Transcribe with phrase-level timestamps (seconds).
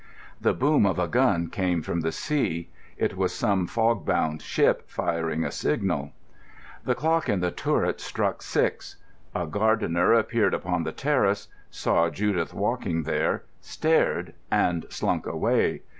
[0.41, 2.71] The boom of a gun came from the sea.
[2.97, 6.13] It was some fog bound ship firing a signal.
[6.83, 8.95] The clock in the turret struck six.
[9.35, 15.83] A gardener appeared upon the terrace, saw Judith walking there, stared, and slunk away.